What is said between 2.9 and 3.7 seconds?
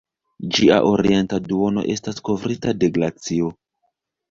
glacio.